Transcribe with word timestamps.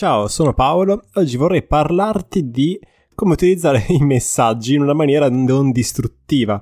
Ciao, 0.00 0.28
sono 0.28 0.54
Paolo. 0.54 1.02
Oggi 1.16 1.36
vorrei 1.36 1.62
parlarti 1.62 2.50
di 2.50 2.80
come 3.14 3.34
utilizzare 3.34 3.84
i 3.92 4.02
messaggi 4.02 4.72
in 4.72 4.80
una 4.80 4.94
maniera 4.94 5.28
non 5.28 5.72
distruttiva, 5.72 6.58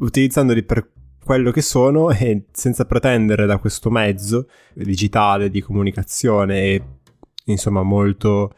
utilizzandoli 0.00 0.62
per 0.64 0.90
quello 1.24 1.50
che 1.50 1.62
sono 1.62 2.10
e 2.10 2.44
senza 2.52 2.84
pretendere 2.84 3.46
da 3.46 3.56
questo 3.56 3.88
mezzo 3.88 4.48
digitale 4.74 5.48
di 5.48 5.62
comunicazione 5.62 6.98
insomma 7.46 7.82
molto 7.82 8.52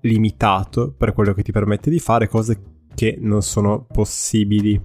limitato 0.00 0.92
per 0.92 1.12
quello 1.12 1.32
che 1.32 1.44
ti 1.44 1.52
permette 1.52 1.90
di 1.90 2.00
fare 2.00 2.26
cose 2.26 2.60
che 2.92 3.18
non 3.20 3.40
sono 3.40 3.86
possibili. 3.86 4.82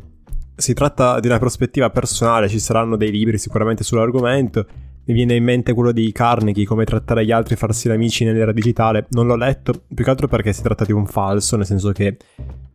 Si 0.56 0.76
tratta 0.76 1.20
di 1.20 1.26
una 1.26 1.40
prospettiva 1.40 1.90
personale, 1.90 2.50
ci 2.50 2.60
saranno 2.60 2.98
dei 2.98 3.10
libri 3.10 3.40
sicuramente 3.40 3.84
sull'argomento 3.84 4.68
mi 5.06 5.14
viene 5.14 5.36
in 5.36 5.44
mente 5.44 5.74
quello 5.74 5.92
di 5.92 6.12
Carnegie, 6.12 6.66
come 6.66 6.84
trattare 6.84 7.26
gli 7.26 7.32
altri 7.32 7.54
e 7.54 7.58
farsi 7.58 7.90
amici 7.90 8.26
nell'era 8.26 8.52
digitale. 8.52 9.05
Non 9.12 9.28
l'ho 9.28 9.36
letto, 9.36 9.84
più 9.94 10.04
che 10.04 10.09
altro 10.09 10.28
perché 10.28 10.52
si 10.52 10.62
tratta 10.62 10.84
di 10.84 10.91
un 10.91 11.05
falso, 11.05 11.58
nel 11.58 11.66
senso 11.66 11.91
che 11.91 12.18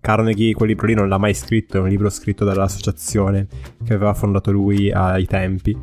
Carnegie 0.01 0.55
quel 0.55 0.69
libro 0.69 0.87
lì 0.87 0.95
non 0.95 1.09
l'ha 1.09 1.19
mai 1.19 1.34
scritto, 1.34 1.79
è 1.79 1.80
un 1.80 1.89
libro 1.89 2.09
scritto 2.09 2.45
dall'associazione 2.45 3.47
che 3.84 3.95
aveva 3.95 4.15
fondato 4.15 4.53
lui 4.53 4.91
ai 4.93 5.27
tempi. 5.27 5.77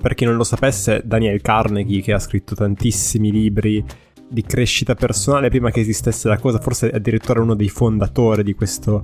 Per 0.00 0.14
chi 0.14 0.24
non 0.24 0.36
lo 0.36 0.44
sapesse, 0.44 1.02
Daniel 1.04 1.40
Carnegie, 1.40 2.02
che 2.02 2.12
ha 2.12 2.18
scritto 2.18 2.54
tantissimi 2.54 3.32
libri 3.32 3.84
di 4.28 4.42
crescita 4.42 4.94
personale 4.94 5.48
prima 5.48 5.70
che 5.70 5.80
esistesse 5.80 6.28
la 6.28 6.38
cosa, 6.38 6.58
forse 6.58 6.90
addirittura 6.90 7.40
uno 7.40 7.54
dei 7.54 7.68
fondatori 7.68 8.42
di 8.42 8.54
questo 8.54 9.02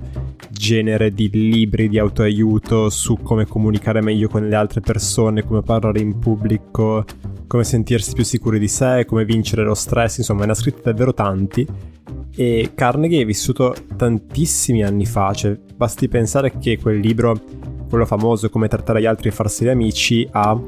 genere 0.51 1.11
di 1.11 1.29
libri 1.29 1.89
di 1.89 1.97
autoaiuto 1.97 2.89
su 2.89 3.17
come 3.21 3.45
comunicare 3.45 4.01
meglio 4.01 4.27
con 4.27 4.47
le 4.47 4.55
altre 4.55 4.81
persone, 4.81 5.43
come 5.43 5.61
parlare 5.61 5.99
in 5.99 6.19
pubblico, 6.19 7.05
come 7.47 7.63
sentirsi 7.63 8.13
più 8.13 8.23
sicuri 8.23 8.59
di 8.59 8.67
sé, 8.67 9.05
come 9.05 9.25
vincere 9.25 9.63
lo 9.63 9.73
stress, 9.73 10.17
insomma 10.17 10.45
ne 10.45 10.51
ha 10.51 10.55
scritti 10.55 10.81
davvero 10.83 11.13
tanti 11.13 11.67
e 12.37 12.71
Carnegie 12.75 13.21
è 13.21 13.25
vissuto 13.25 13.73
tantissimi 13.95 14.83
anni 14.83 15.05
fa, 15.05 15.33
cioè 15.33 15.57
basti 15.75 16.09
pensare 16.09 16.57
che 16.57 16.77
quel 16.77 16.99
libro, 16.99 17.39
quello 17.87 18.05
famoso 18.05 18.49
come 18.49 18.67
trattare 18.67 18.99
gli 19.01 19.05
altri 19.05 19.29
e 19.29 19.31
farsi 19.31 19.63
gli 19.63 19.69
amici, 19.69 20.27
ha 20.31 20.59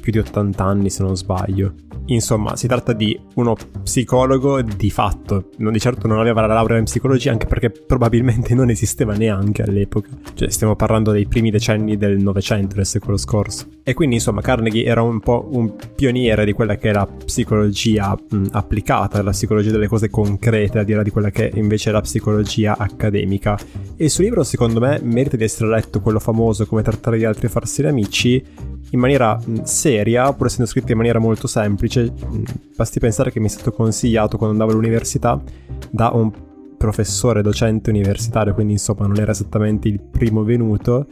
più 0.00 0.12
di 0.12 0.18
80 0.18 0.62
anni 0.62 0.90
se 0.90 1.02
non 1.02 1.16
sbaglio. 1.16 1.87
Insomma, 2.10 2.56
si 2.56 2.66
tratta 2.66 2.92
di 2.92 3.18
uno 3.34 3.54
psicologo 3.82 4.62
di 4.62 4.90
fatto, 4.90 5.50
non 5.58 5.72
di 5.72 5.80
certo 5.80 6.06
non 6.06 6.18
aveva 6.18 6.40
la 6.46 6.54
laurea 6.54 6.78
in 6.78 6.84
psicologia 6.84 7.32
anche 7.32 7.46
perché 7.46 7.70
probabilmente 7.70 8.54
non 8.54 8.70
esisteva 8.70 9.14
neanche 9.14 9.62
all'epoca. 9.62 10.08
Cioè, 10.34 10.50
stiamo 10.50 10.74
parlando 10.74 11.12
dei 11.12 11.26
primi 11.26 11.50
decenni 11.50 11.96
del 11.96 12.18
Novecento, 12.18 12.76
del 12.76 12.86
secolo 12.86 13.16
scorso. 13.16 13.66
E 13.82 13.92
quindi, 13.92 14.16
insomma, 14.16 14.40
Carnegie 14.40 14.84
era 14.84 15.02
un 15.02 15.20
po' 15.20 15.48
un 15.52 15.74
pioniere 15.94 16.44
di 16.44 16.52
quella 16.52 16.76
che 16.76 16.90
è 16.90 16.92
la 16.92 17.06
psicologia 17.06 18.16
mh, 18.16 18.46
applicata, 18.52 19.22
la 19.22 19.30
psicologia 19.30 19.70
delle 19.70 19.88
cose 19.88 20.08
concrete, 20.08 20.78
a 20.78 20.84
dire 20.84 21.02
di 21.02 21.10
quella 21.10 21.30
che 21.30 21.50
invece 21.54 21.90
è 21.90 21.92
la 21.92 22.00
psicologia 22.00 22.76
accademica. 22.78 23.58
E 23.96 24.04
il 24.04 24.10
suo 24.10 24.24
libro, 24.24 24.42
secondo 24.44 24.80
me, 24.80 24.98
merita 25.02 25.36
di 25.36 25.44
essere 25.44 25.68
letto, 25.68 26.00
quello 26.00 26.20
famoso, 26.20 26.66
come 26.66 26.82
trattare 26.82 27.18
gli 27.18 27.24
altri 27.24 27.46
e 27.46 27.50
farsi 27.50 27.84
amici, 27.86 28.42
in 28.90 29.00
maniera 29.00 29.38
seria, 29.62 30.32
pur 30.32 30.46
essendo 30.46 30.70
scritto 30.70 30.92
in 30.92 30.98
maniera 30.98 31.18
molto 31.18 31.46
semplice. 31.46 32.12
Basti 32.74 32.98
pensare 32.98 33.30
che 33.30 33.40
mi 33.40 33.46
è 33.46 33.50
stato 33.50 33.72
consigliato 33.72 34.36
quando 34.36 34.54
andavo 34.54 34.72
all'università 34.72 35.40
da 35.90 36.10
un 36.14 36.30
professore 36.76 37.42
docente 37.42 37.90
universitario, 37.90 38.54
quindi 38.54 38.74
insomma 38.74 39.06
non 39.06 39.18
era 39.18 39.32
esattamente 39.32 39.88
il 39.88 40.00
primo 40.00 40.44
venuto. 40.44 41.06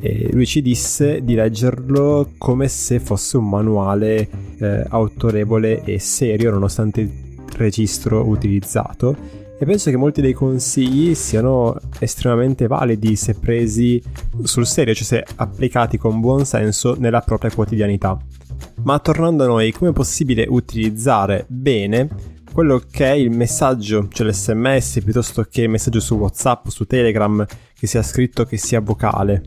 E 0.00 0.30
lui 0.32 0.44
ci 0.44 0.60
disse 0.60 1.22
di 1.22 1.34
leggerlo 1.34 2.32
come 2.36 2.68
se 2.68 3.00
fosse 3.00 3.36
un 3.36 3.48
manuale 3.48 4.28
eh, 4.58 4.84
autorevole 4.88 5.82
e 5.84 5.98
serio, 5.98 6.50
nonostante 6.50 7.00
il 7.00 7.10
registro 7.56 8.26
utilizzato 8.26 9.43
e 9.64 9.66
penso 9.66 9.88
che 9.88 9.96
molti 9.96 10.20
dei 10.20 10.34
consigli 10.34 11.14
siano 11.14 11.74
estremamente 11.98 12.66
validi 12.66 13.16
se 13.16 13.34
presi 13.34 14.00
sul 14.42 14.66
serio, 14.66 14.92
cioè 14.92 15.04
se 15.04 15.24
applicati 15.36 15.96
con 15.96 16.20
buon 16.20 16.44
senso 16.44 16.94
nella 16.98 17.22
propria 17.22 17.50
quotidianità. 17.50 18.14
Ma 18.82 18.98
tornando 18.98 19.44
a 19.44 19.46
noi, 19.46 19.72
come 19.72 19.90
è 19.90 19.94
possibile 19.94 20.44
utilizzare 20.46 21.46
bene 21.48 22.08
quello 22.52 22.82
che 22.90 23.06
è 23.06 23.14
il 23.14 23.30
messaggio, 23.30 24.06
cioè 24.12 24.26
l'SMS, 24.28 25.00
piuttosto 25.02 25.46
che 25.50 25.62
il 25.62 25.70
messaggio 25.70 26.00
su 26.00 26.16
WhatsApp, 26.16 26.66
su 26.66 26.84
Telegram, 26.84 27.44
che 27.74 27.86
sia 27.86 28.02
scritto, 28.02 28.44
che 28.44 28.58
sia 28.58 28.80
vocale? 28.80 29.42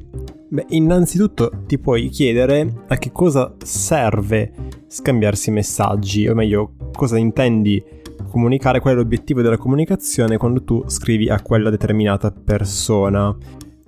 Beh, 0.49 0.65
innanzitutto 0.69 1.51
ti 1.67 1.77
puoi 1.77 2.09
chiedere 2.09 2.85
a 2.87 2.97
che 2.97 3.11
cosa 3.11 3.53
serve 3.63 4.51
scambiarsi 4.87 5.51
messaggi, 5.51 6.27
o 6.27 6.33
meglio, 6.33 6.73
cosa 6.91 7.19
intendi 7.19 7.83
comunicare, 8.27 8.79
qual 8.79 8.93
è 8.93 8.97
l'obiettivo 8.97 9.41
della 9.41 9.57
comunicazione 9.57 10.37
quando 10.37 10.63
tu 10.63 10.83
scrivi 10.87 11.29
a 11.29 11.41
quella 11.41 11.69
determinata 11.69 12.31
persona. 12.31 13.35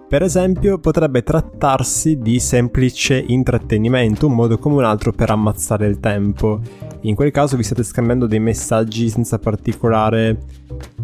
Per 0.09 0.23
esempio, 0.23 0.79
potrebbe 0.79 1.21
trattarsi 1.21 2.17
di 2.17 2.39
semplice 2.39 3.23
intrattenimento, 3.27 4.25
un 4.25 4.33
modo 4.33 4.57
come 4.57 4.77
un 4.77 4.83
altro 4.83 5.11
per 5.11 5.29
ammazzare 5.29 5.85
il 5.85 5.99
tempo. 5.99 6.61
In 7.01 7.13
quel 7.13 7.29
caso 7.29 7.55
vi 7.55 7.61
state 7.61 7.83
scambiando 7.83 8.25
dei 8.25 8.39
messaggi 8.39 9.07
senza 9.07 9.37
particolare 9.37 10.37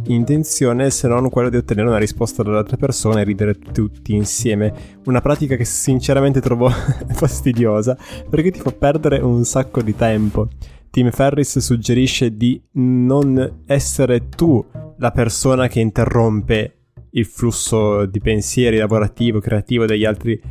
intenzione 0.07 0.90
se 0.90 1.07
non 1.07 1.29
quella 1.29 1.50
di 1.50 1.57
ottenere 1.57 1.88
una 1.88 2.00
risposta 2.00 2.41
dall'altra 2.41 2.78
persona 2.78 3.19
e 3.19 3.25
ridere 3.25 3.59
tutti 3.59 4.16
insieme. 4.16 4.73
Una 5.06 5.22
pratica 5.22 5.56
che 5.56 5.66
sinceramente 5.66 6.41
trovo 6.41 6.67
fastidiosa 7.13 7.96
perché 8.28 8.50
ti 8.50 8.59
fa 8.59 8.72
perdere 8.72 9.19
un 9.19 9.46
sacco 9.46 9.84
di 9.84 9.96
tempo. 9.96 10.47
Tim 10.95 11.11
Ferris 11.11 11.59
suggerisce 11.59 12.38
di 12.38 12.57
non 12.75 13.63
essere 13.66 14.29
tu 14.29 14.66
la 15.00 15.11
persona 15.11 15.67
che 15.67 15.81
interrompe 15.81 16.75
il 17.09 17.25
flusso 17.25 18.06
di 18.06 18.22
pensieri 18.22 18.78
lavorativo, 18.78 19.41
creativo 19.41 19.85
degli 19.85 20.05
altri 20.05 20.41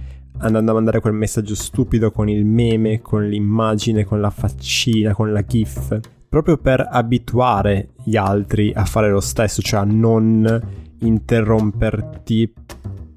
andando 0.41 0.71
a 0.71 0.75
mandare 0.75 1.01
quel 1.01 1.15
messaggio 1.15 1.55
stupido 1.55 2.11
con 2.11 2.29
il 2.29 2.45
meme, 2.45 3.01
con 3.01 3.27
l'immagine, 3.27 4.05
con 4.05 4.21
la 4.21 4.29
faccina, 4.29 5.15
con 5.15 5.33
la 5.33 5.43
gif, 5.47 5.99
proprio 6.29 6.59
per 6.59 6.87
abituare 6.91 7.93
gli 8.05 8.17
altri 8.17 8.71
a 8.75 8.85
fare 8.85 9.09
lo 9.09 9.21
stesso, 9.21 9.63
cioè 9.63 9.81
a 9.81 9.85
non 9.85 10.61
interromperti 10.99 12.53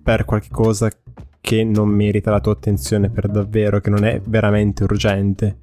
per 0.02 0.24
qualcosa 0.24 0.90
che 1.42 1.66
non 1.66 1.90
merita 1.90 2.32
la 2.32 2.40
tua 2.40 2.54
attenzione 2.54 3.10
per 3.10 3.28
davvero, 3.28 3.82
che 3.82 3.90
non 3.90 4.06
è 4.06 4.22
veramente 4.26 4.86
urgente. 4.86 5.58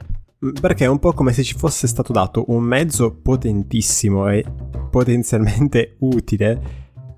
Perché 0.60 0.84
è 0.84 0.88
un 0.88 0.99
po' 0.99 1.12
come 1.12 1.32
se 1.32 1.43
ci 1.43 1.55
fosse 1.56 1.87
stato 1.87 2.12
dato 2.12 2.44
un 2.49 2.62
mezzo 2.62 3.15
potentissimo 3.15 4.28
e 4.28 4.44
potenzialmente 4.91 5.97
utile, 6.00 6.60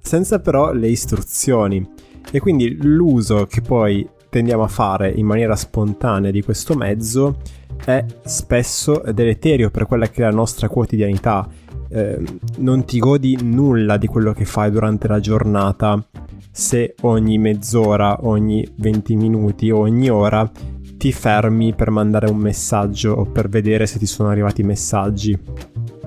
senza 0.01 0.41
però 0.41 0.73
le 0.73 0.89
istruzioni. 0.89 1.85
E 2.31 2.41
quindi 2.41 2.77
l'uso 2.81 3.47
che 3.47 3.61
poi 3.61 4.09
tendiamo 4.29 4.63
a 4.63 4.69
fare 4.69 5.11
in 5.11 5.27
maniera 5.27 5.57
spontanea 5.57 6.31
di 6.31 6.43
questo 6.43 6.75
mezzo 6.75 7.39
è 7.85 8.05
spesso 8.25 9.03
deleterio 9.13 9.71
per 9.71 9.87
quella 9.87 10.09
che 10.09 10.23
è 10.23 10.25
la 10.25 10.31
nostra 10.31 10.69
quotidianità. 10.69 11.49
Eh, 11.89 12.23
non 12.59 12.85
ti 12.85 12.99
godi 12.99 13.39
nulla 13.41 13.97
di 13.97 14.07
quello 14.07 14.33
che 14.33 14.45
fai 14.45 14.71
durante 14.71 15.07
la 15.07 15.21
giornata 15.21 16.05
se 16.51 16.95
ogni 17.03 17.37
mezz'ora, 17.37 18.27
ogni 18.27 18.67
20 18.77 19.15
minuti, 19.15 19.71
ogni 19.71 20.09
ora 20.09 20.51
ti 20.97 21.13
fermi 21.13 21.75
per 21.75 21.91
mandare 21.91 22.31
un 22.31 22.37
messaggio 22.37 23.13
o 23.13 23.25
per 23.25 23.49
vedere 23.49 23.87
se 23.87 23.99
ti 23.99 24.07
sono 24.07 24.29
arrivati 24.29 24.63
messaggi. 24.63 25.39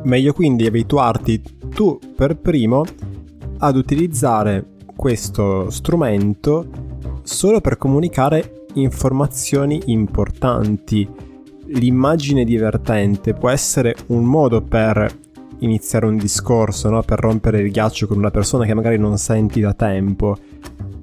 Meglio 0.03 0.33
quindi 0.33 0.65
abituarti 0.65 1.41
tu 1.73 1.99
per 2.15 2.37
primo 2.37 2.83
ad 3.59 3.75
utilizzare 3.75 4.65
questo 4.95 5.69
strumento 5.69 6.67
solo 7.23 7.61
per 7.61 7.77
comunicare 7.77 8.65
informazioni 8.73 9.81
importanti. 9.85 11.07
L'immagine 11.67 12.43
divertente 12.43 13.33
può 13.33 13.49
essere 13.49 13.95
un 14.07 14.23
modo 14.23 14.61
per 14.61 15.07
iniziare 15.59 16.05
un 16.05 16.17
discorso, 16.17 16.89
no? 16.89 17.03
per 17.03 17.19
rompere 17.19 17.59
il 17.59 17.71
ghiaccio 17.71 18.07
con 18.07 18.17
una 18.17 18.31
persona 18.31 18.65
che 18.65 18.73
magari 18.73 18.97
non 18.97 19.17
senti 19.17 19.59
da 19.59 19.73
tempo 19.73 20.37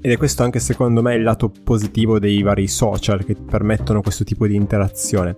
ed 0.07 0.13
è 0.13 0.17
questo 0.17 0.45
anche 0.45 0.61
secondo 0.61 1.03
me 1.03 1.17
il 1.17 1.25
lato 1.25 1.51
positivo 1.65 2.21
dei 2.21 2.41
vari 2.41 2.69
social 2.69 3.25
che 3.25 3.35
permettono 3.35 4.03
questo 4.03 4.23
tipo 4.23 4.47
di 4.47 4.55
interazione. 4.55 5.37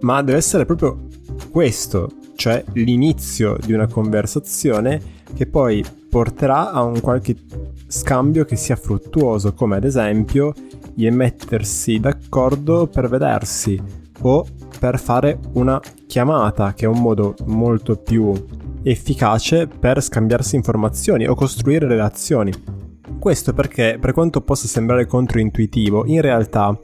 Ma 0.00 0.22
deve 0.22 0.38
essere 0.38 0.64
proprio 0.64 1.08
questo, 1.50 2.12
cioè 2.34 2.64
l'inizio 2.72 3.58
di 3.62 3.74
una 3.74 3.86
conversazione 3.86 4.98
che 5.34 5.46
poi 5.46 5.84
porterà 6.08 6.70
a 6.70 6.84
un 6.84 7.02
qualche 7.02 7.36
scambio 7.86 8.46
che 8.46 8.56
sia 8.56 8.76
fruttuoso, 8.76 9.52
come 9.52 9.76
ad 9.76 9.84
esempio 9.84 10.54
il 10.94 11.12
mettersi 11.12 12.00
d'accordo 12.00 12.86
per 12.86 13.10
vedersi 13.10 13.78
o 14.22 14.46
per 14.78 14.98
fare 14.98 15.38
una 15.52 15.78
chiamata, 16.06 16.72
che 16.72 16.86
è 16.86 16.88
un 16.88 17.02
modo 17.02 17.34
molto 17.44 17.96
più 17.96 18.32
efficace 18.84 19.66
per 19.66 20.00
scambiarsi 20.02 20.56
informazioni 20.56 21.26
o 21.26 21.34
costruire 21.34 21.86
relazioni. 21.86 22.77
Questo 23.18 23.52
perché, 23.52 23.98
per 24.00 24.12
quanto 24.12 24.40
possa 24.40 24.68
sembrare 24.68 25.06
controintuitivo, 25.06 26.06
in 26.06 26.20
realtà 26.20 26.78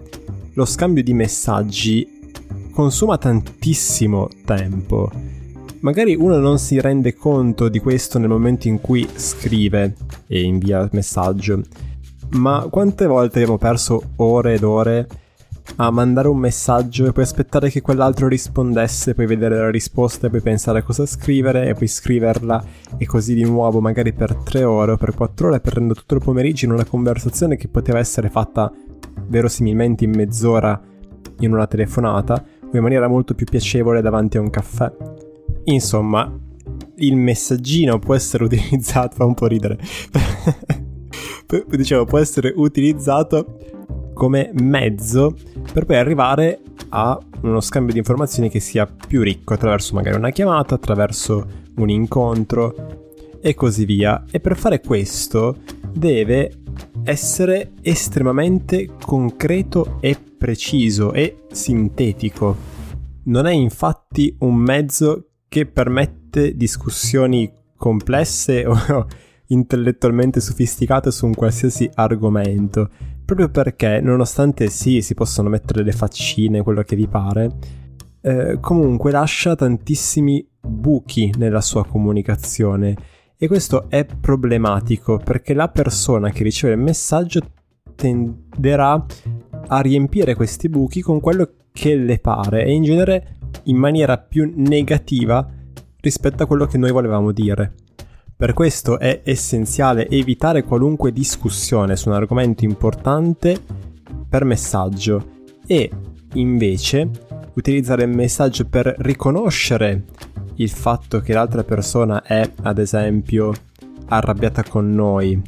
lo 0.55 0.65
scambio 0.65 1.03
di 1.03 1.15
messaggi 1.15 2.07
consuma 2.73 3.17
tantissimo 3.19 4.29
tempo. 4.45 5.11
magari 5.81 6.17
uno 6.17 6.39
non 6.39 6.59
si 6.59 6.81
rende 6.81 7.15
conto 7.15 7.69
di 7.69 7.79
questo 7.79 8.19
nel 8.19 8.31
momento 8.31 8.69
in 8.69 8.81
cui 8.81 9.07
scrive 9.15 9.95
e 10.27 10.41
invia 10.41 10.81
il 10.81 10.89
messaggio, 10.93 11.61
ma 12.31 12.67
quante 12.71 13.07
volte 13.07 13.41
abbiamo 13.41 13.59
perso 13.59 14.03
ore 14.17 14.55
ed 14.55 14.63
ore 14.63 15.07
a 15.77 15.91
mandare 15.91 16.29
un 16.29 16.37
messaggio 16.37 17.07
e 17.07 17.13
poi 17.13 17.25
aspettare 17.25 17.71
che 17.71 17.81
quell'altro 17.81 18.29
rispondesse, 18.29 19.15
poi 19.15 19.27
vedere 19.27 19.57
la 19.57 19.71
risposta 19.71 20.27
e 20.27 20.31
poi 20.31 20.41
pensare 20.41 20.79
a 20.81 20.83
cosa 20.83 21.07
scrivere 21.07 21.69
e 21.69 21.75
poi 21.75 21.89
scriverla 21.89 22.65
e 22.97 23.07
così 23.07 23.35
di 23.35 23.45
nuovo 23.45 23.81
magari 23.81 24.13
per 24.13 24.35
tre 24.37 24.63
ore 24.63 24.93
o 24.93 24.97
per 24.97 25.15
quattro 25.15 25.49
ore 25.49 25.61
perdendo 25.61 25.95
tutto 25.95 26.15
il 26.15 26.23
pomeriggio 26.23 26.67
in 26.67 26.73
una 26.73 26.85
conversazione 26.85 27.57
che 27.57 27.69
poteva 27.69 27.99
essere 27.99 28.29
fatta 28.29 28.73
verosimilmente 29.27 30.05
in 30.05 30.13
mezz'ora 30.15 30.81
in 31.41 31.53
una 31.53 31.67
telefonata 31.67 32.45
o 32.63 32.77
in 32.77 32.83
maniera 32.83 33.09
molto 33.09 33.35
più 33.35 33.47
piacevole 33.47 34.01
davanti 34.01 34.37
a 34.37 34.41
un 34.41 34.51
caffè. 34.51 34.93
Insomma, 35.65 36.31
il 36.97 37.17
messaggino 37.17 37.99
può 37.99 38.15
essere 38.15 38.45
utilizzato, 38.45 39.17
fa 39.17 39.25
un 39.25 39.35
po' 39.35 39.47
ridere, 39.47 39.79
dicevo, 41.69 42.05
può 42.05 42.19
essere 42.19 42.53
utilizzato 42.55 43.59
come 44.15 44.51
mezzo 44.55 45.37
per 45.73 45.85
poi 45.85 45.97
arrivare 45.97 46.61
a 46.91 47.19
uno 47.43 47.61
scambio 47.61 47.93
di 47.93 47.99
informazioni 47.99 48.49
che 48.49 48.61
sia 48.61 48.87
più 48.87 49.23
ricco 49.23 49.53
attraverso 49.53 49.95
magari 49.95 50.17
una 50.17 50.31
chiamata, 50.31 50.77
attraverso 50.77 51.47
un 51.77 51.91
incontro 51.91 53.03
e 53.43 53.55
così 53.55 53.85
via. 53.85 54.25
E 54.31 54.41
per 54.41 54.57
fare 54.57 54.81
questo 54.81 55.59
deve 55.93 56.61
essere 57.03 57.73
estremamente 57.83 58.91
concreto 59.05 59.99
e 60.01 60.17
preciso 60.17 61.13
e 61.13 61.45
sintetico. 61.51 62.57
Non 63.25 63.47
è 63.47 63.53
infatti 63.53 64.35
un 64.41 64.55
mezzo 64.55 65.29
che 65.49 65.67
permette 65.67 66.57
discussioni 66.57 67.53
complesse 67.77 68.65
o 68.67 69.07
intellettualmente 69.49 70.41
sofisticate 70.41 71.11
su 71.11 71.27
un 71.27 71.35
qualsiasi 71.35 71.89
argomento, 71.95 72.89
proprio 73.25 73.49
perché 73.49 74.01
nonostante 74.01 74.69
sì, 74.69 75.01
si 75.01 75.15
possono 75.15 75.49
mettere 75.49 75.83
le 75.83 75.93
faccine, 75.93 76.63
quello 76.63 76.83
che 76.83 76.97
vi 76.97 77.07
pare, 77.07 77.51
eh, 78.21 78.59
comunque 78.61 79.11
lascia 79.11 79.55
tantissimi 79.55 80.47
buchi 80.61 81.33
nella 81.37 81.61
sua 81.61 81.85
comunicazione 81.85 82.97
e 83.37 83.47
questo 83.47 83.91
è 83.91 84.07
problematico 84.07 85.19
perché 85.19 85.55
la 85.55 85.69
persona 85.69 86.31
che 86.31 86.43
riceve 86.43 86.75
il 86.75 86.81
messaggio 86.81 87.41
tenderà 87.95 89.05
a 89.67 89.81
riempire 89.81 90.35
questi 90.35 90.69
buchi 90.69 91.01
con 91.01 91.21
quello 91.21 91.51
che 91.73 91.97
le 91.97 92.19
pare 92.19 92.65
e 92.65 92.73
in 92.73 92.83
genere 92.83 93.37
in 93.65 93.77
maniera 93.77 94.19
più 94.19 94.53
negativa 94.57 95.47
rispetto 96.01 96.43
a 96.43 96.47
quello 96.47 96.67
che 96.67 96.79
noi 96.79 96.93
volevamo 96.93 97.33
dire. 97.33 97.75
Per 98.45 98.53
questo 98.53 98.99
è 98.99 99.23
essenziale 99.25 100.07
evitare 100.07 100.65
qualunque 100.65 101.13
discussione 101.13 101.97
su 101.97 102.11
un 102.11 102.15
argomento 102.15 102.67
importante 102.67 103.59
per 104.29 104.45
messaggio 104.45 105.47
e 105.67 105.91
invece 106.35 107.09
utilizzare 107.55 108.03
il 108.03 108.11
messaggio 108.11 108.67
per 108.67 108.97
riconoscere 108.99 110.05
il 110.57 110.69
fatto 110.69 111.21
che 111.21 111.33
l'altra 111.33 111.65
persona 111.65 112.23
è, 112.23 112.47
ad 112.65 112.77
esempio, 112.77 113.51
arrabbiata 114.09 114.63
con 114.63 114.93
noi 114.93 115.41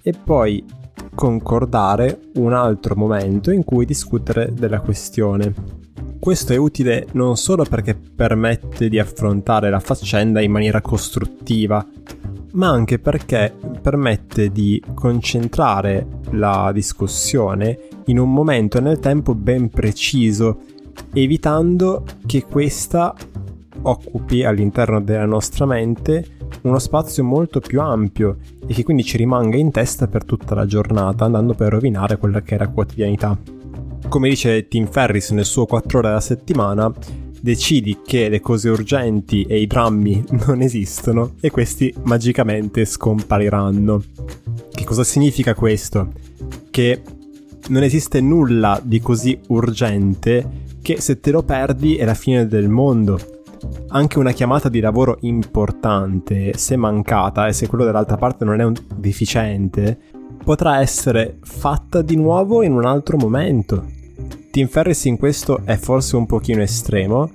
e 0.00 0.12
poi 0.12 0.64
concordare 1.12 2.20
un 2.36 2.52
altro 2.52 2.94
momento 2.94 3.50
in 3.50 3.64
cui 3.64 3.84
discutere 3.84 4.52
della 4.54 4.78
questione. 4.78 5.52
Questo 6.20 6.52
è 6.52 6.56
utile 6.56 7.08
non 7.14 7.36
solo 7.36 7.64
perché 7.64 7.96
permette 7.96 8.88
di 8.88 9.00
affrontare 9.00 9.70
la 9.70 9.80
faccenda 9.80 10.40
in 10.40 10.52
maniera 10.52 10.80
costruttiva, 10.80 11.84
ma 12.54 12.68
anche 12.68 12.98
perché 12.98 13.54
permette 13.80 14.50
di 14.50 14.82
concentrare 14.94 16.06
la 16.30 16.70
discussione 16.72 17.78
in 18.06 18.18
un 18.18 18.32
momento 18.32 18.80
nel 18.80 18.98
tempo 18.98 19.34
ben 19.34 19.68
preciso, 19.70 20.60
evitando 21.12 22.04
che 22.26 22.44
questa 22.44 23.14
occupi 23.82 24.44
all'interno 24.44 25.00
della 25.00 25.26
nostra 25.26 25.66
mente 25.66 26.26
uno 26.62 26.78
spazio 26.78 27.24
molto 27.24 27.60
più 27.60 27.80
ampio 27.80 28.38
e 28.66 28.72
che 28.72 28.84
quindi 28.84 29.04
ci 29.04 29.16
rimanga 29.16 29.56
in 29.56 29.70
testa 29.70 30.06
per 30.06 30.24
tutta 30.24 30.54
la 30.54 30.64
giornata, 30.64 31.24
andando 31.24 31.54
per 31.54 31.72
rovinare 31.72 32.16
quella 32.16 32.40
che 32.40 32.56
la 32.56 32.68
quotidianità. 32.68 33.36
Come 34.08 34.28
dice 34.28 34.68
Tim 34.68 34.86
Ferris 34.86 35.30
nel 35.30 35.44
suo 35.44 35.66
4 35.66 35.98
ore 35.98 36.08
alla 36.08 36.20
settimana, 36.20 36.92
decidi 37.44 37.98
che 38.02 38.30
le 38.30 38.40
cose 38.40 38.70
urgenti 38.70 39.42
e 39.42 39.60
i 39.60 39.66
drammi 39.66 40.24
non 40.46 40.62
esistono 40.62 41.34
e 41.40 41.50
questi 41.50 41.92
magicamente 42.04 42.86
scompariranno. 42.86 44.02
Che 44.72 44.84
cosa 44.84 45.04
significa 45.04 45.54
questo? 45.54 46.10
Che 46.70 47.02
non 47.68 47.82
esiste 47.82 48.22
nulla 48.22 48.80
di 48.82 48.98
così 48.98 49.38
urgente 49.48 50.62
che 50.80 51.02
se 51.02 51.20
te 51.20 51.30
lo 51.30 51.42
perdi 51.42 51.96
è 51.96 52.06
la 52.06 52.14
fine 52.14 52.46
del 52.46 52.70
mondo. 52.70 53.18
Anche 53.88 54.18
una 54.18 54.32
chiamata 54.32 54.70
di 54.70 54.80
lavoro 54.80 55.18
importante, 55.20 56.56
se 56.56 56.76
mancata 56.76 57.46
e 57.46 57.52
se 57.52 57.66
quello 57.66 57.84
dall'altra 57.84 58.16
parte 58.16 58.46
non 58.46 58.58
è 58.58 58.64
un 58.64 58.74
deficiente, 58.96 59.98
potrà 60.42 60.80
essere 60.80 61.40
fatta 61.42 62.00
di 62.00 62.16
nuovo 62.16 62.62
in 62.62 62.72
un 62.72 62.86
altro 62.86 63.18
momento. 63.18 64.03
Tim 64.54 64.68
Ferris 64.68 65.06
in 65.06 65.16
questo 65.16 65.62
è 65.64 65.76
forse 65.76 66.14
un 66.14 66.26
pochino 66.26 66.62
estremo, 66.62 67.28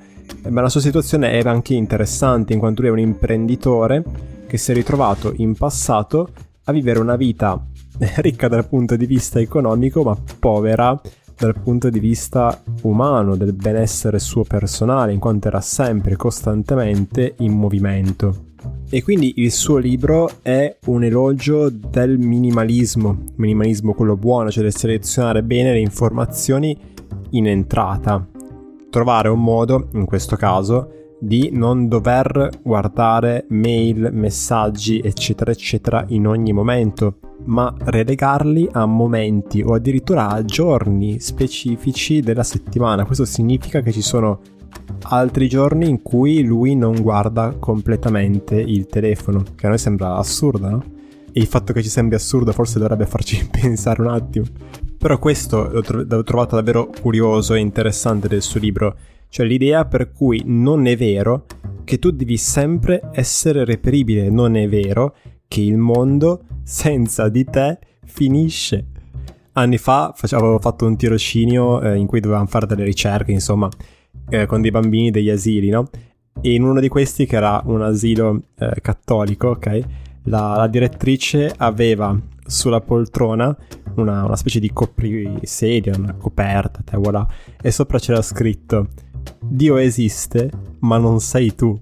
ma 0.48 0.62
la 0.62 0.70
sua 0.70 0.80
situazione 0.80 1.32
è 1.32 1.46
anche 1.46 1.74
interessante 1.74 2.54
in 2.54 2.60
quanto 2.60 2.80
lui 2.80 2.92
è 2.92 2.94
un 2.94 3.00
imprenditore 3.00 4.06
che 4.48 4.58
si 4.58 4.72
è 4.72 4.74
ritrovato 4.74 5.34
in 5.36 5.54
passato 5.54 6.30
a 6.64 6.72
vivere 6.72 6.98
una 6.98 7.18
vita 7.18 7.62
ricca 8.22 8.48
dal 8.48 8.70
punto 8.70 8.96
di 8.96 9.06
vista 9.06 9.38
economico 9.38 10.02
ma 10.02 10.18
povera 10.40 10.98
dal 11.38 11.60
punto 11.60 11.90
di 11.90 12.00
vista 12.00 12.64
umano, 12.84 13.36
del 13.36 13.52
benessere 13.52 14.18
suo 14.18 14.44
personale, 14.44 15.12
in 15.12 15.20
quanto 15.20 15.50
era 15.50 15.60
sempre 15.60 16.16
costantemente 16.16 17.36
in 17.40 17.52
movimento. 17.52 18.46
E 18.90 19.04
quindi 19.04 19.34
il 19.38 19.52
suo 19.52 19.76
libro 19.76 20.38
è 20.42 20.78
un 20.86 21.04
elogio 21.04 21.70
del 21.70 22.18
minimalismo, 22.18 23.26
minimalismo 23.36 23.94
quello 23.94 24.16
buono, 24.16 24.50
cioè 24.52 24.64
del 24.64 24.76
selezionare 24.76 25.44
bene 25.44 25.74
le 25.74 25.80
informazioni 25.80 26.98
in 27.32 27.48
entrata. 27.48 28.26
Trovare 28.90 29.30
un 29.30 29.44
modo, 29.44 29.90
in 29.94 30.06
questo 30.06 30.36
caso, 30.36 30.92
di 31.20 31.50
non 31.52 31.88
dover 31.88 32.50
guardare 32.64 33.46
mail, 33.50 34.10
messaggi, 34.14 35.00
eccetera, 35.00 35.52
eccetera 35.52 36.06
in 36.10 36.26
ogni 36.26 36.54
momento, 36.54 37.18
ma 37.46 37.74
relegarli 37.78 38.70
a 38.72 38.86
momenti 38.86 39.62
o 39.62 39.74
addirittura 39.74 40.30
a 40.30 40.44
giorni 40.46 41.20
specifici 41.20 42.22
della 42.22 42.44
settimana. 42.44 43.06
Questo 43.06 43.26
significa 43.26 43.82
che 43.82 43.92
ci 43.92 44.02
sono 44.02 44.40
altri 45.04 45.50
giorni 45.50 45.90
in 45.90 46.02
cui 46.02 46.44
lui 46.44 46.76
non 46.76 47.02
guarda 47.02 47.56
completamente 47.60 48.60
il 48.60 48.88
telefono, 48.88 49.44
che 49.56 49.66
a 49.66 49.70
noi 49.70 49.78
sembra 49.78 50.16
assurdo, 50.16 50.70
no? 50.70 50.84
E 51.32 51.40
il 51.40 51.48
fatto 51.48 51.74
che 51.74 51.84
ci 51.84 51.90
sembri 51.90 52.16
assurdo 52.16 52.52
forse 52.54 52.80
dovrebbe 52.80 53.06
farci 53.06 53.48
pensare 53.52 54.02
un 54.02 54.08
attimo. 54.08 54.46
Però 55.00 55.18
questo 55.18 55.70
l'ho, 55.72 55.82
tro- 55.82 56.04
l'ho 56.06 56.24
trovato 56.24 56.56
davvero 56.56 56.90
curioso 57.02 57.54
e 57.54 57.60
interessante 57.60 58.28
del 58.28 58.42
suo 58.42 58.60
libro, 58.60 58.98
cioè 59.30 59.46
l'idea 59.46 59.86
per 59.86 60.12
cui 60.12 60.42
non 60.46 60.88
è 60.88 60.98
vero 60.98 61.46
che 61.86 62.00
tu 62.00 62.12
devi 62.12 62.36
sempre 62.36 63.10
essere 63.14 63.64
reperibile, 63.64 64.30
non 64.30 64.58
è 64.58 64.68
vero 64.68 65.16
che 65.48 65.62
il 65.62 65.78
mondo 65.78 66.44
senza 66.64 67.30
di 67.30 67.46
te 67.46 67.80
finisce. 68.06 68.88
Anni 69.54 69.78
fa 69.78 70.14
avevo 70.32 70.60
fatto 70.60 70.86
un 70.86 70.98
tirocinio 70.98 71.82
eh, 71.82 71.96
in 71.96 72.06
cui 72.06 72.20
dovevamo 72.20 72.48
fare 72.48 72.66
delle 72.66 72.84
ricerche, 72.84 73.32
insomma, 73.32 73.70
eh, 74.30 74.46
con 74.48 74.62
dei 74.62 74.72
bambini 74.72 75.12
degli 75.12 75.30
asili, 75.30 75.70
no? 75.70 75.90
E 76.42 76.54
in 76.54 76.64
uno 76.64 76.82
di 76.82 76.90
questi, 76.90 77.26
che 77.26 77.38
era 77.38 77.62
un 77.66 77.82
asilo 77.82 78.42
eh, 78.58 78.82
cattolico, 78.82 79.50
ok? 79.50 79.82
La, 80.24 80.56
la 80.56 80.68
direttrice 80.68 81.54
aveva 81.58 82.18
sulla 82.46 82.82
poltrona 82.82 83.56
una, 83.96 84.26
una 84.26 84.36
specie 84.36 84.60
di 84.60 84.72
coprisedia, 84.72 85.94
una 85.96 86.14
coperta, 86.14 86.82
te 86.84 86.98
voilà, 86.98 87.28
e 87.62 87.72
sopra 87.72 88.00
c'era 88.00 88.22
scritto 88.22 88.88
Dio 89.42 89.78
esiste, 89.78 90.50
ma 90.80 90.98
non 90.98 91.20
sei 91.20 91.54
tu. 91.56 91.80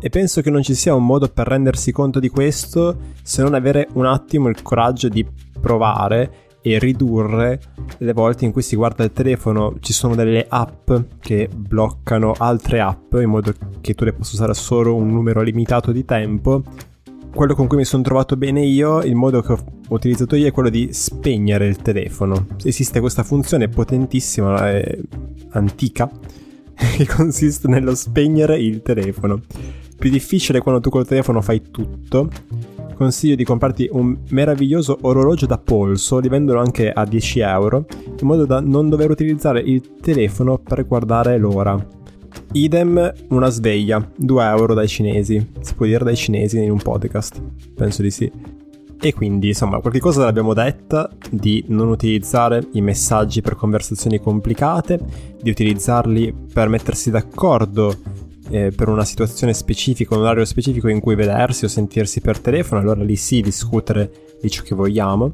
E 0.00 0.08
penso 0.08 0.40
che 0.40 0.50
non 0.50 0.62
ci 0.62 0.74
sia 0.74 0.94
un 0.94 1.06
modo 1.06 1.28
per 1.28 1.46
rendersi 1.46 1.92
conto 1.92 2.18
di 2.18 2.28
questo 2.28 2.98
se 3.22 3.42
non 3.42 3.54
avere 3.54 3.88
un 3.92 4.06
attimo 4.06 4.48
il 4.48 4.60
coraggio 4.62 5.08
di 5.08 5.24
provare 5.60 6.50
e 6.60 6.78
ridurre 6.78 7.60
le 7.98 8.12
volte 8.12 8.44
in 8.44 8.52
cui 8.52 8.62
si 8.62 8.74
guarda 8.74 9.04
il 9.04 9.12
telefono. 9.12 9.74
Ci 9.80 9.92
sono 9.92 10.14
delle 10.14 10.46
app 10.48 10.90
che 11.20 11.48
bloccano 11.54 12.34
altre 12.36 12.80
app 12.80 13.14
in 13.14 13.30
modo 13.30 13.52
che 13.80 13.94
tu 13.94 14.04
le 14.04 14.12
possa 14.12 14.34
usare 14.34 14.54
solo 14.54 14.94
un 14.94 15.08
numero 15.08 15.40
limitato 15.40 15.92
di 15.92 16.04
tempo 16.04 16.62
quello 17.34 17.54
con 17.54 17.66
cui 17.66 17.78
mi 17.78 17.84
sono 17.84 18.02
trovato 18.02 18.36
bene 18.36 18.62
io, 18.64 19.02
il 19.02 19.14
modo 19.14 19.40
che 19.40 19.52
ho 19.52 19.58
utilizzato 19.88 20.36
io 20.36 20.46
è 20.46 20.52
quello 20.52 20.68
di 20.68 20.90
spegnere 20.92 21.66
il 21.66 21.76
telefono. 21.76 22.46
Esiste 22.62 23.00
questa 23.00 23.22
funzione 23.22 23.68
potentissima, 23.68 24.70
eh, 24.70 25.00
antica, 25.50 26.10
che 26.74 27.06
consiste 27.06 27.68
nello 27.68 27.94
spegnere 27.94 28.58
il 28.58 28.82
telefono. 28.82 29.40
più 29.98 30.10
difficile 30.10 30.60
quando 30.60 30.80
tu 30.80 30.90
col 30.90 31.06
telefono 31.06 31.40
fai 31.40 31.62
tutto. 31.70 32.28
Consiglio 32.94 33.34
di 33.34 33.44
comprarti 33.44 33.88
un 33.92 34.16
meraviglioso 34.30 34.98
orologio 35.02 35.46
da 35.46 35.58
polso, 35.58 36.18
li 36.18 36.28
vendono 36.28 36.60
anche 36.60 36.90
a 36.92 37.04
10 37.04 37.40
euro, 37.40 37.86
in 38.20 38.26
modo 38.26 38.44
da 38.44 38.60
non 38.60 38.88
dover 38.88 39.10
utilizzare 39.10 39.60
il 39.60 39.96
telefono 40.00 40.58
per 40.58 40.86
guardare 40.86 41.38
l'ora. 41.38 41.74
Idem 42.54 43.12
una 43.28 43.48
sveglia, 43.48 44.06
2 44.14 44.44
euro 44.44 44.74
dai 44.74 44.86
cinesi. 44.86 45.52
Si 45.60 45.74
può 45.74 45.86
dire 45.86 46.04
dai 46.04 46.16
cinesi 46.16 46.62
in 46.62 46.70
un 46.70 46.82
podcast? 46.82 47.40
Penso 47.74 48.02
di 48.02 48.10
sì. 48.10 48.30
E 49.00 49.14
quindi, 49.14 49.48
insomma, 49.48 49.80
qualche 49.80 50.00
cosa 50.00 50.24
l'abbiamo 50.24 50.52
detta 50.52 51.10
di 51.30 51.64
non 51.68 51.88
utilizzare 51.88 52.62
i 52.72 52.82
messaggi 52.82 53.40
per 53.40 53.56
conversazioni 53.56 54.20
complicate, 54.20 55.00
di 55.40 55.48
utilizzarli 55.48 56.34
per 56.52 56.68
mettersi 56.68 57.10
d'accordo 57.10 57.96
eh, 58.50 58.70
per 58.70 58.88
una 58.88 59.04
situazione 59.06 59.54
specifica, 59.54 60.14
un 60.14 60.20
orario 60.20 60.44
specifico 60.44 60.88
in 60.88 61.00
cui 61.00 61.14
vedersi 61.14 61.64
o 61.64 61.68
sentirsi 61.68 62.20
per 62.20 62.38
telefono, 62.38 62.82
allora 62.82 63.02
lì 63.02 63.16
sì 63.16 63.40
discutere 63.40 64.36
di 64.42 64.50
ciò 64.50 64.62
che 64.62 64.74
vogliamo. 64.74 65.32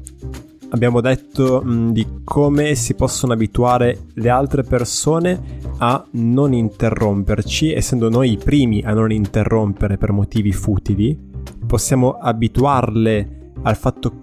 Abbiamo 0.69 1.01
detto 1.01 1.61
mh, 1.61 1.91
di 1.91 2.07
come 2.23 2.75
si 2.75 2.93
possono 2.93 3.33
abituare 3.33 4.05
le 4.13 4.29
altre 4.29 4.63
persone 4.63 5.59
a 5.79 6.05
non 6.11 6.53
interromperci, 6.53 7.73
essendo 7.73 8.09
noi 8.09 8.31
i 8.31 8.37
primi 8.37 8.81
a 8.83 8.93
non 8.93 9.11
interrompere 9.11 9.97
per 9.97 10.11
motivi 10.11 10.51
futili. 10.51 11.17
Possiamo 11.65 12.11
abituarle 12.11 13.51
al 13.63 13.75
fatto 13.75 14.19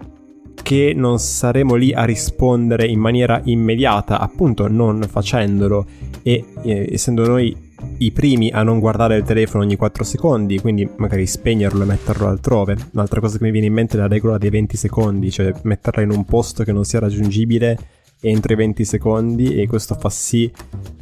che 0.61 0.93
non 0.95 1.19
saremo 1.19 1.75
lì 1.75 1.93
a 1.93 2.03
rispondere 2.03 2.85
in 2.85 2.99
maniera 2.99 3.41
immediata, 3.45 4.19
appunto 4.19 4.67
non 4.67 5.01
facendolo 5.07 5.85
e 6.23 6.43
eh, 6.63 6.89
essendo 6.91 7.25
noi 7.25 7.55
i 7.99 8.11
primi 8.11 8.49
a 8.49 8.63
non 8.63 8.79
guardare 8.79 9.17
il 9.17 9.23
telefono 9.23 9.63
ogni 9.63 9.75
4 9.75 10.03
secondi, 10.03 10.59
quindi 10.59 10.87
magari 10.97 11.25
spegnerlo 11.25 11.83
e 11.83 11.85
metterlo 11.85 12.27
altrove. 12.27 12.75
Un'altra 12.93 13.19
cosa 13.19 13.37
che 13.37 13.45
mi 13.45 13.51
viene 13.51 13.67
in 13.67 13.73
mente 13.73 13.95
è 13.95 13.99
la 13.99 14.07
regola 14.07 14.37
dei 14.37 14.49
20 14.49 14.77
secondi, 14.77 15.31
cioè 15.31 15.53
metterla 15.63 16.01
in 16.03 16.11
un 16.11 16.25
posto 16.25 16.63
che 16.63 16.71
non 16.71 16.83
sia 16.83 16.99
raggiungibile 16.99 17.77
entro 18.19 18.53
i 18.53 18.55
20 18.55 18.83
secondi 18.83 19.55
e 19.55 19.67
questo 19.67 19.95
fa 19.95 20.09
sì 20.09 20.51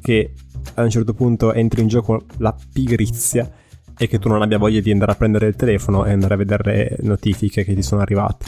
che 0.02 0.32
a 0.74 0.84
un 0.84 0.90
certo 0.90 1.14
punto 1.14 1.54
entri 1.54 1.82
in 1.82 1.88
gioco 1.88 2.24
la 2.38 2.56
pigrizia 2.74 3.50
e 3.98 4.08
che 4.08 4.20
tu 4.20 4.28
non 4.28 4.42
abbia 4.42 4.58
voglia 4.58 4.82
di 4.82 4.92
andare 4.92 5.14
a 5.14 5.16
prendere 5.16 5.48
il 5.48 5.56
telefono 5.56 6.06
e 6.06 6.12
andare 6.12 6.34
a 6.34 6.38
vedere 6.38 6.64
le 6.64 6.98
notifiche 7.02 7.64
che 7.64 7.74
ti 7.74 7.82
sono 7.82 8.02
arrivate. 8.02 8.46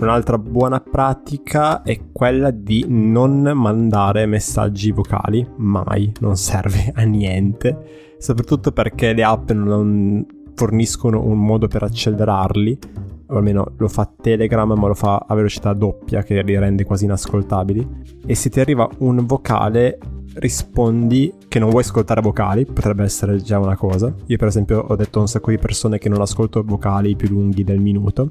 Un'altra 0.00 0.38
buona 0.38 0.80
pratica 0.80 1.82
è 1.82 1.98
quella 2.12 2.50
di 2.50 2.84
non 2.88 3.42
mandare 3.42 4.26
messaggi 4.26 4.92
vocali, 4.92 5.46
mai, 5.56 6.12
non 6.20 6.36
serve 6.36 6.92
a 6.94 7.02
niente, 7.02 8.16
soprattutto 8.18 8.70
perché 8.72 9.12
le 9.12 9.24
app 9.24 9.50
non 9.50 10.24
forniscono 10.54 11.24
un 11.24 11.38
modo 11.38 11.68
per 11.68 11.84
accelerarli, 11.84 12.78
o 13.26 13.36
almeno 13.36 13.72
lo 13.76 13.88
fa 13.88 14.10
Telegram 14.20 14.72
ma 14.72 14.86
lo 14.86 14.94
fa 14.94 15.24
a 15.26 15.34
velocità 15.34 15.72
doppia 15.72 16.22
che 16.22 16.42
li 16.42 16.58
rende 16.58 16.84
quasi 16.84 17.04
inascoltabili, 17.04 17.88
e 18.26 18.34
se 18.34 18.50
ti 18.50 18.60
arriva 18.60 18.88
un 18.98 19.26
vocale 19.26 19.98
rispondi 20.38 21.32
che 21.48 21.58
non 21.58 21.70
vuoi 21.70 21.82
ascoltare 21.82 22.20
vocali, 22.20 22.64
potrebbe 22.64 23.04
essere 23.04 23.40
già 23.42 23.58
una 23.58 23.76
cosa. 23.76 24.12
Io 24.26 24.36
per 24.36 24.48
esempio 24.48 24.80
ho 24.80 24.96
detto 24.96 25.18
a 25.18 25.22
un 25.22 25.28
sacco 25.28 25.50
di 25.50 25.58
persone 25.58 25.98
che 25.98 26.08
non 26.08 26.20
ascolto 26.20 26.62
vocali 26.64 27.16
più 27.16 27.28
lunghi 27.28 27.64
del 27.64 27.80
minuto 27.80 28.30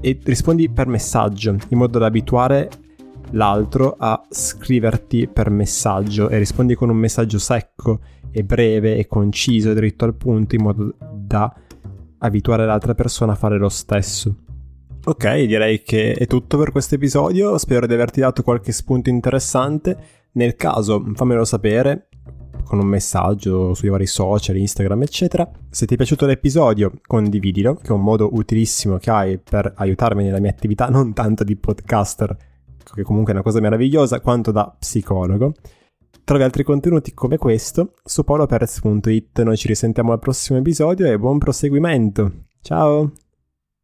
e 0.00 0.18
rispondi 0.22 0.70
per 0.70 0.86
messaggio 0.86 1.56
in 1.68 1.78
modo 1.78 1.98
da 1.98 2.06
abituare 2.06 2.70
l'altro 3.32 3.96
a 3.98 4.20
scriverti 4.28 5.28
per 5.28 5.50
messaggio 5.50 6.28
e 6.28 6.38
rispondi 6.38 6.74
con 6.74 6.88
un 6.88 6.96
messaggio 6.96 7.38
secco 7.38 8.00
e 8.30 8.42
breve 8.44 8.96
e 8.96 9.06
conciso 9.06 9.70
e 9.70 9.74
dritto 9.74 10.04
al 10.04 10.14
punto 10.14 10.54
in 10.54 10.62
modo 10.62 10.94
da 11.14 11.52
abituare 12.18 12.66
l'altra 12.66 12.94
persona 12.94 13.32
a 13.32 13.36
fare 13.36 13.58
lo 13.58 13.68
stesso. 13.68 14.34
Ok, 15.02 15.44
direi 15.44 15.82
che 15.82 16.12
è 16.12 16.26
tutto 16.26 16.58
per 16.58 16.72
questo 16.72 16.96
episodio, 16.96 17.56
spero 17.56 17.86
di 17.86 17.94
averti 17.94 18.20
dato 18.20 18.42
qualche 18.42 18.70
spunto 18.70 19.08
interessante. 19.08 19.96
Nel 20.32 20.54
caso, 20.54 21.04
fammelo 21.14 21.44
sapere 21.44 22.08
con 22.64 22.78
un 22.78 22.86
messaggio 22.86 23.74
sui 23.74 23.88
vari 23.88 24.06
social, 24.06 24.56
Instagram, 24.56 25.02
eccetera. 25.02 25.50
Se 25.70 25.86
ti 25.86 25.94
è 25.94 25.96
piaciuto 25.96 26.24
l'episodio, 26.24 26.92
condividilo, 27.04 27.74
che 27.74 27.88
è 27.88 27.92
un 27.92 28.02
modo 28.02 28.28
utilissimo 28.32 28.98
che 28.98 29.10
hai 29.10 29.38
per 29.38 29.72
aiutarmi 29.76 30.22
nella 30.22 30.38
mia 30.38 30.50
attività, 30.50 30.88
non 30.88 31.12
tanto 31.12 31.42
di 31.42 31.56
podcaster, 31.56 32.36
che 32.94 33.02
comunque 33.02 33.32
è 33.32 33.34
una 33.34 33.44
cosa 33.44 33.60
meravigliosa, 33.60 34.20
quanto 34.20 34.52
da 34.52 34.72
psicologo. 34.78 35.52
Trovi 36.22 36.44
altri 36.44 36.62
contenuti 36.62 37.12
come 37.12 37.38
questo 37.38 37.94
su 38.04 38.22
poloperez.it. 38.22 39.42
Noi 39.42 39.56
ci 39.56 39.66
risentiamo 39.66 40.12
al 40.12 40.20
prossimo 40.20 40.60
episodio 40.60 41.10
e 41.10 41.18
buon 41.18 41.38
proseguimento. 41.38 42.44
Ciao! 42.60 43.12